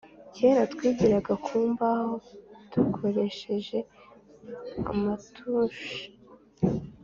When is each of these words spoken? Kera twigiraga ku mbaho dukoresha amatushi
Kera 0.35 0.61
twigiraga 0.73 1.33
ku 1.45 1.55
mbaho 1.71 2.15
dukoresha 2.71 3.77
amatushi 4.91 5.97